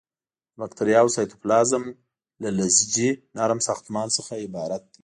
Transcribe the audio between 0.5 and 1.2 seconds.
باکتریاوو